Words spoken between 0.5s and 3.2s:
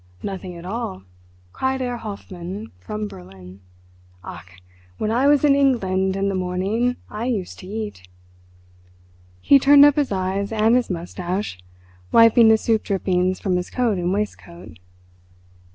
at all," cried Herr Hoffmann from